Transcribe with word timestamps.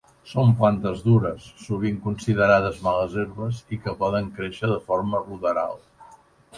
Són 0.29 0.53
plantes 0.61 1.03
dures, 1.07 1.45
sovint 1.65 2.01
considerades 2.07 2.81
males 2.89 3.21
herbes 3.25 3.63
i 3.79 3.83
que 3.87 3.97
poden 4.03 4.35
créixer 4.41 4.75
de 4.77 4.83
forma 4.91 5.27
ruderal. 5.31 5.83